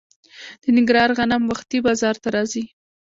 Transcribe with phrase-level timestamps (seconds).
[0.61, 2.63] د ننګرهار غنم وختي بازار ته راځي.